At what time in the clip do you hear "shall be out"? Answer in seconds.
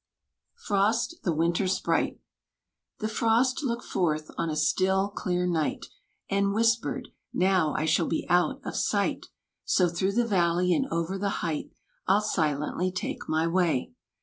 7.85-8.61